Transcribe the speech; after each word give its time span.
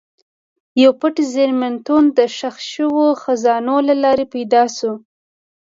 یو 0.83 0.91
پټ 0.99 1.15
زېرمتون 1.33 2.03
د 2.17 2.19
ښخ 2.37 2.55
شوو 2.71 3.05
خزانو 3.21 3.75
له 3.87 3.95
لارې 4.03 4.25
پیدا 4.33 4.63
شو. 4.77 4.93